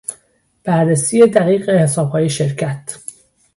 بررسی 0.63 1.21
دقیق 1.27 1.69
حسابهای 1.69 2.29
شرکت 2.29 2.97